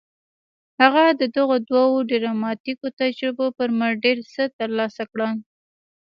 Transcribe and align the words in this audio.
هغه 0.81 1.03
د 1.19 1.21
دغو 1.35 1.55
دوو 1.69 1.97
ډراماتيکو 2.09 2.87
تجربو 3.01 3.45
پر 3.57 3.69
مټ 3.79 3.93
ډېر 4.03 4.17
څه 4.33 4.43
ترلاسه 4.59 5.03
کړل. 5.11 5.31